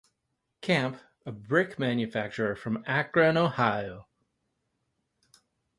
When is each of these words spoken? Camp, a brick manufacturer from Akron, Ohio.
Camp, 0.61 0.99
a 1.27 1.31
brick 1.31 1.77
manufacturer 1.77 2.55
from 2.55 2.83
Akron, 2.87 3.37
Ohio. 3.37 4.07